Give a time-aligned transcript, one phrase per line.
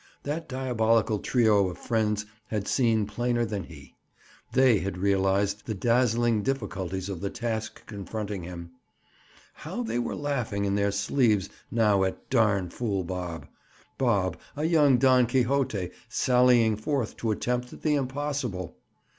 [0.23, 3.93] That diabolical trio of friends had seen plainer than he.
[4.51, 8.71] They had realized the dazzling difficulties of the task confronting him.
[9.53, 13.45] How they were laughing in their sleeves now at "darn fool Bob!"
[13.99, 18.77] Bob, a young Don Quixote, sallying forth to attempt the impossible!